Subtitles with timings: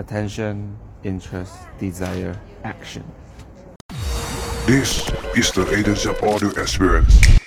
[0.00, 0.74] attention,
[1.04, 3.04] interest, desire, action.
[4.66, 7.38] This is the Agents of Audio Experience.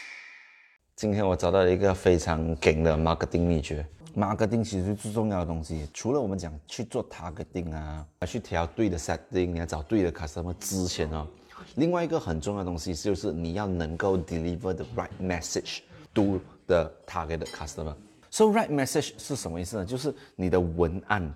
[0.95, 3.83] 今天我找到了一个非常劲的 marketing 秘诀。
[4.15, 11.27] marketing 其实最重要的东西，除了我们讲去做 targeting 啊，去调对的 setting，你要找对的 customer 之前哦，
[11.75, 15.79] 另外一个很重要的东西就是你要能够 deliver the right message
[16.13, 17.95] to the target customer。
[18.29, 19.85] So right message 是什么意思呢？
[19.85, 21.33] 就是你的文案，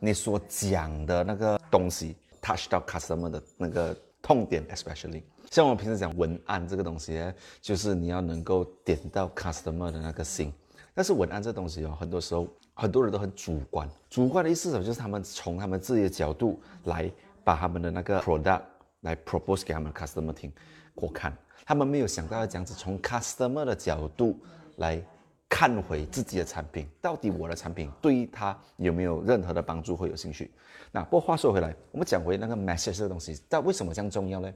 [0.00, 5.22] 你所讲的那个东西 touch 到 customer 的那个痛点，especially。
[5.50, 7.22] 像我们平时讲文案这个东西，
[7.60, 10.52] 就是你要能够点到 customer 的那个心。
[10.94, 13.88] 但是文案这东西哦，很多时候很多人都很主观。
[14.08, 14.84] 主观的意思什么？
[14.84, 17.10] 就是他们从他们自己的角度来
[17.44, 18.62] 把他们的那个 product
[19.02, 20.50] 来 propose 给他们 customer 听
[20.96, 21.36] 或看。
[21.66, 24.38] 他们没有想到要这样子从 customer 的角度
[24.76, 25.02] 来
[25.50, 30.50] 看回自己的产品，到底我的产品对于他有没有任何的帮助或有兴趣？
[30.92, 34.50] 那不过话说回来，我们讲回那个 message 这个东西，但为什么这样重要呢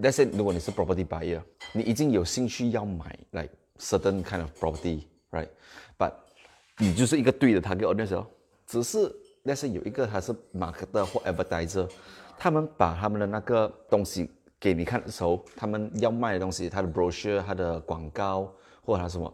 [0.00, 5.02] ？Let's say 如果你是 property buyer，你已经有兴趣要买 like certain kind of property。
[5.30, 6.12] right？But
[6.78, 8.26] 你就是一个对的 target audience 哦，
[8.66, 11.86] 只是那是有一个他是 marketer 或 advertiser，
[12.38, 18.50] 他们把他们的那个东西给你看的时候，他们要卖的东西，他的 brochure、他的广告
[18.82, 19.32] 或者他什么，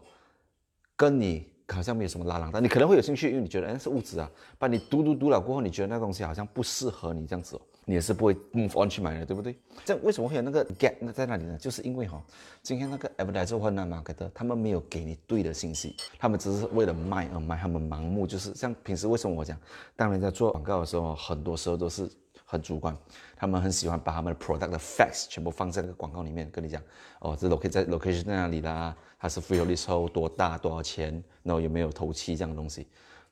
[0.95, 7.61] 跟你好像没有什么拉郎，但你可能会有兴趣，因为你觉得哎是物质啊，把你读读读了过后，你觉得那东西好像不适合你这样子哦。
[7.87, 9.55] 你也是不会 move on 去买的，对不对？
[9.83, 11.55] 这样为什么会有那个 gap 在那里呢？
[11.59, 12.19] 就是因为哈，
[12.63, 19.55] 今天那个 advertiser 或那 marketer，他们没有给你对的信息，他们只是为了卖而卖，他们盲目，就是像平时为什么我讲，
[19.95, 22.09] 当人在做广告的时候，很多时候都是
[22.45, 22.95] 很主观，
[23.35, 26.81] 他们很喜欢把他们的 product 的 facts 全部放在那个广告里面，跟你讲，
[27.19, 28.95] 哦，这 location 在 location 在哪里啦？
[29.17, 31.11] 它是 free leasehold 多大多少钱？
[31.41, 32.87] 然后有没有头期这样的东西？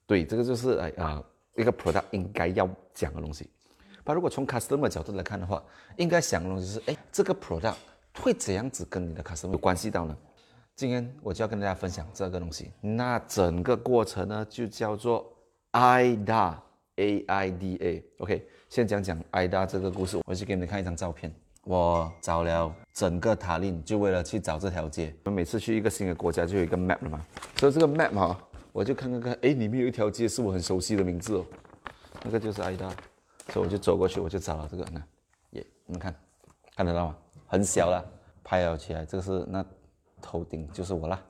[0.07, 1.23] 对，这个就是哎啊
[1.55, 3.47] 一个 product 应该要讲的东西。
[4.03, 5.63] 那如果从 customer 角度来看的话，
[5.97, 7.75] 应该想的东西是：哎，这个 product
[8.19, 10.17] 会怎样子跟你的 customer 有关系到呢？
[10.75, 12.71] 今天我就要跟大家分享这个东西。
[12.81, 15.31] 那整个过程呢，就叫做
[15.73, 18.47] AIDA，A I D A OK。
[18.73, 20.19] 先讲讲 AIDA 这个故事。
[20.25, 21.31] 我去给你们看一张照片。
[21.63, 25.13] 我找了整个塔林，就为了去找这条街。
[25.25, 27.23] 我们每次去一个新的国家，就有一个 map 了嘛。
[27.57, 28.35] 所以这个 map 哈，
[28.71, 31.45] 我就看看看，哎，里面有一条街是我很熟悉的名字哦，
[32.23, 32.91] 那个就是 AIDA。
[33.49, 34.99] 所以我就走过去，我就找了这个，那，
[35.51, 36.15] 耶，你们看，
[36.75, 37.15] 看得到吗？
[37.45, 38.03] 很小了，
[38.43, 39.63] 拍了起来，这个是那
[40.19, 41.21] 头顶就是我啦。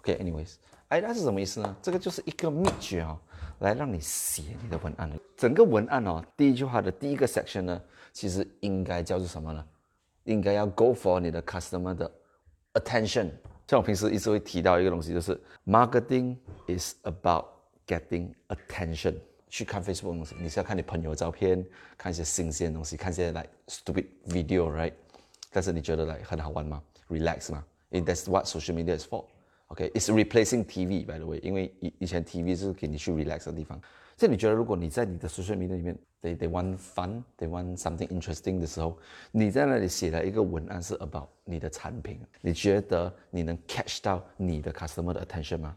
[0.00, 0.56] OK，anyways，
[0.90, 1.76] 哎，那是什么意思呢？
[1.80, 3.16] 这个就是一个秘诀哦，
[3.60, 5.16] 来让你写你的文案的。
[5.36, 7.80] 整个文案哦，第一句话的第一个 section 呢，
[8.12, 9.64] 其实应该叫做什么呢？
[10.24, 12.10] 应该要 go for 你的 customer 的
[12.74, 13.30] attention。
[13.68, 16.36] 像我平时一直会提到一个东西，就是 marketing
[16.66, 17.46] is about
[17.86, 19.14] getting attention。
[19.48, 21.64] 去看 Facebook 东西，你是要看你朋友照片，
[21.96, 24.92] 看一些新鲜的东西，看一些 like stupid video，right？
[25.52, 29.24] 但是你觉得 like 很好玩吗？Relax 吗？In that's what social media is for.
[29.70, 33.80] OK, it's replacing TV by the way，因为以以前 TV 是给你去 relax 的地方。
[34.16, 38.98] 所以你觉得如果你在你的 social media 里面，they they want fun，they want something interesting 的时候，
[39.30, 45.76] 你在那里写了一个文案是 about 你的产品，你觉得你能 catch 到你的 customer 的 attention 吗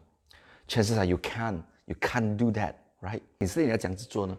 [0.67, 2.73] ？Chances are you can，you can't do that。
[2.99, 4.35] Right，你是你要怎样子做呢？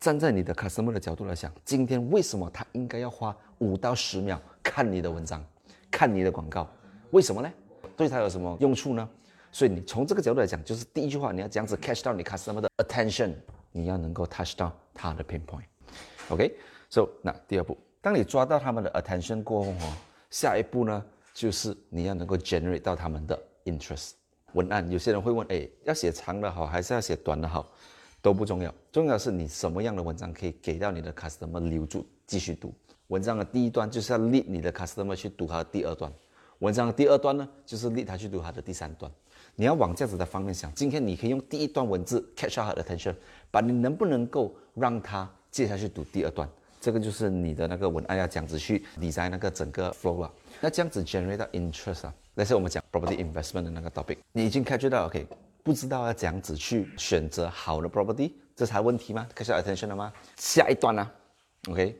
[0.00, 5.42] 站在你的 customer 的角度来想，今天为什么他应该要花五到十秒看你的文章，
[5.90, 6.68] 看你的广告？
[7.12, 7.50] 为什么呢？
[7.96, 9.08] 对他有什么用处呢？
[9.50, 13.32] 所以你从这个角度来讲，就是第一句话，你要这样子 catch 到你 customer 的 attention，
[13.72, 15.64] 你要能够 touch 到他的 pinpoint。
[16.28, 19.72] OK，so 那第二步，当你抓到他们的 attention 过后，
[20.30, 21.02] 下一步呢，
[21.32, 24.12] 就是你要能够 generate 到他们的 interest。
[24.52, 27.66] 文案，有些人会问，哎，要写长的好，还是要写短的好？
[28.22, 32.74] 都不重要，重要是你什么样的文章可以给到你的 customer 留住继续读。
[33.08, 36.12] 文章的第一段就是要 lead 你的 customer 去读它的第二段，
[36.60, 39.10] 文章的第二段呢，就是 lead 他去读它的第三段。
[39.54, 43.14] 你要往这样子的方面想，今天你可以用第一段文字 catch up 他的 attention，
[43.50, 46.48] 把你能不能够让他接下去读第二段，
[46.80, 50.32] 这个就是你的那个文案要这样子去理在那个整个 flow 啊。
[50.60, 55.26] 那这样子 generate 到 interest 啊，那是我们讲 property investment 的那个 topic，你已经 catch 到 OK。
[55.62, 59.26] 不知道要怎样子去选择好的 property，这才问题吗？
[59.34, 60.12] 开始 attention 了吗？
[60.36, 61.10] 下一段呢
[61.68, 61.98] ？OK，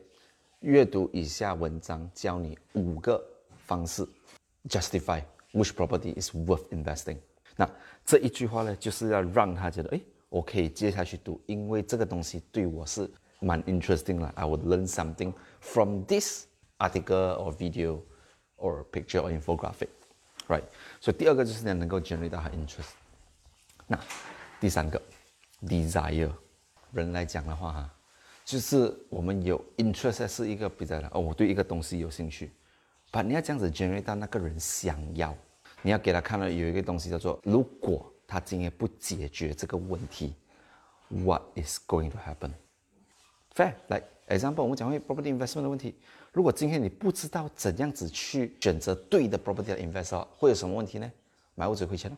[0.61, 3.21] 阅读以下文章，教你五个
[3.65, 4.07] 方式
[4.68, 5.20] justify
[5.52, 7.18] which property is worth investing。
[7.56, 7.68] 那
[8.04, 13.10] 这一句话呢，就是要让他觉得，哎，我可以接下去读，因为这个东西对我是
[13.40, 14.26] 蛮 interesting 的。
[14.34, 16.46] I would learn something from this
[16.78, 18.00] article or video
[18.56, 20.64] or picture or infographic，right？
[21.00, 22.92] 所以第二个就是你能够 generate 到他 interest。
[23.86, 23.98] 那
[24.58, 25.00] 第三个，
[25.66, 26.32] desire，
[26.92, 27.94] 人来讲的话哈，
[28.44, 32.50] 就是我们有 interest 是一个比较哦，我对一个东西有兴趣，
[33.11, 35.35] 把你要这样子 generate 到那个人想要，
[35.81, 40.33] 你要给他看到有一个东西叫做，如果他今天不解决这个问题
[41.09, 45.95] ，what is going to happen？Fair，来，example，我们讲回 property investment 的问题。
[46.33, 51.11] 如果今天你不知道怎样子去选择对的 property investor，会有什么问题呢？
[51.55, 52.17] 买屋子亏钱了。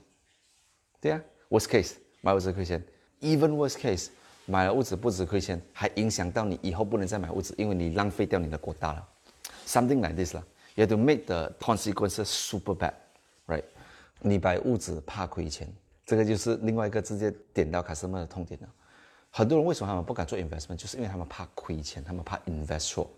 [0.99, 2.83] 对呀，worst case，买屋子亏钱。
[3.21, 4.07] Even worst case，
[4.45, 9.07] 买了屋子不止亏钱，还影响到你以后不能再买屋子，因为你浪费掉你的国大了。
[9.65, 10.43] Something like this 啦
[10.79, 13.63] ，you have to make the consequences super bad，right？
[14.21, 15.67] 你买屋子怕亏钱，
[16.05, 18.69] 这个就是另外一个直接点到 customer 的痛点了。
[19.29, 23.09] 很多人为什么他们不敢做 investment，就是因为他们怕亏钱，他们怕 invest 错。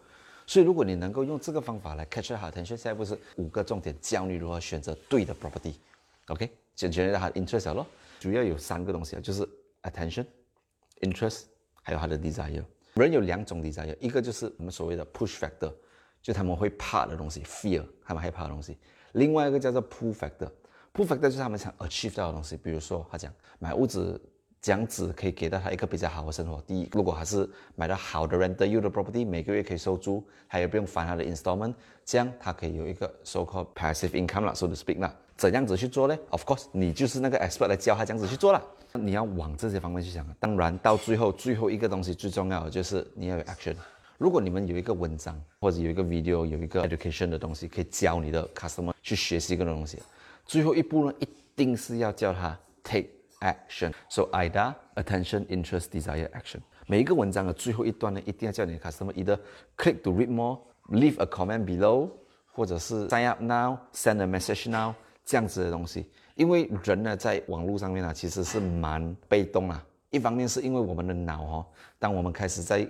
[0.47, 7.85] 所以如果你能够用这个方法来 catch 好 attention，下一步是五个重点教你如何选择对的 property，OK，解决他的 interest 咯。
[8.19, 9.47] 主要有三个东西啊，就是
[9.83, 11.43] attention，interest，
[11.81, 12.63] 还有他的 desire。
[12.95, 15.73] 人有两种 desire，一个就是我们所谓的 push factor，
[16.21, 18.77] 就他们会怕的东西，fear，他们害怕的东西。
[19.13, 24.21] 另外一个叫做 pull factor，pull factor 就是他们想 achieve 到的东西，比如说他讲买屋子。
[24.63, 26.61] 这样子可以给到他一个比较好的生活。
[26.67, 31.73] 第一，如果还是买到好的 rent yield property，每个月可以收租，还有不用还他的 installment，
[32.05, 35.11] 这样他可以有一个 so called passive income 啦，so to speak 啦。
[35.35, 38.63] 怎样子去做呢？Of course，你就是那个 expert 来教他这样子去做了。
[38.93, 40.23] 你要往这些方面去想。
[40.39, 43.75] 当然，到最后最后一个东西最重要的就是你要有 action。
[44.21, 49.97] 如果你们有一个文章或者有一个 video，有一个 education 的东西可以教你的 customer 去学习个东西，
[50.45, 53.07] 最后一步呢，一定是要叫他 take。
[53.41, 53.91] Action.
[54.07, 56.59] So IDA, attention, interest, desire, action.
[56.85, 59.35] 每一个文章的最后一段呢，一定要叫你的 customer either
[59.75, 60.59] click to read more,
[60.89, 62.07] leave a comment below，
[62.53, 64.93] 或者是 sign up now, send a message now
[65.25, 66.05] 这样子的东西。
[66.35, 69.83] 因为人呢，在网络上面呢，其实是蛮被动啊。
[70.11, 71.65] 一方面是因为我们的脑哦，
[71.97, 72.87] 当我们开始在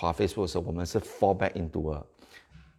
[0.00, 2.02] 花费数的时候，我们是 fall back into a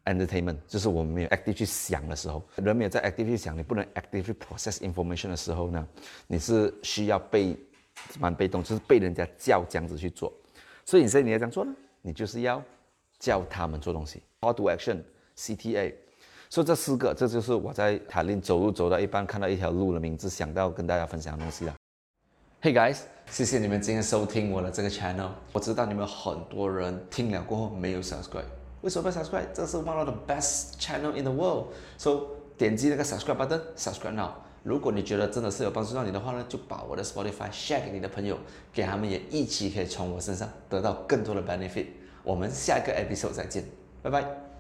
[0.06, 5.88] Entertainment 就是我们没有 active 去想的时候，人没有在 active 去想，你不能 active process information 的时候呢，
[6.26, 7.56] 你是需要被
[8.20, 10.34] 蛮被动，就是被人家叫这样子去做。
[10.84, 11.72] 所以你现在你要这样做呢，
[12.02, 12.60] 你就是要
[13.20, 14.24] 叫他们做东西。
[14.40, 15.94] Call to action，CTA。
[16.50, 21.76] 所以这四个，这就是我在塔林走路走到一半看到一条路的名字，想到跟大家分享的东西了。
[22.64, 22.98] Hey guys，
[23.28, 25.30] 谢谢你们今天收听我的这个 channel。
[25.52, 28.44] 我知道你们很多人听了过后没有 subscribe。
[28.82, 29.48] 为什么不 subscribe？
[29.52, 31.70] 这是 one of the best channel in the world。
[31.98, 32.28] So
[32.60, 34.30] 点击那个 subscribe button，subscribe now。
[34.62, 38.38] 如果你觉得真的是有帮助到你的话呢，就把我的 Spotify share 给你的朋友，
[38.72, 41.88] 给他们也一起可以从我身上得到更多的 benefit。
[42.22, 43.64] 我们下一个 episode 再见，
[44.04, 44.51] 拜拜。